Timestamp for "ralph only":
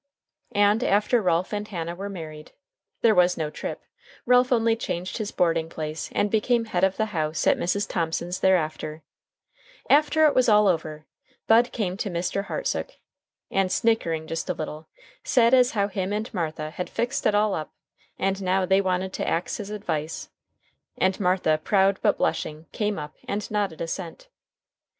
4.25-4.75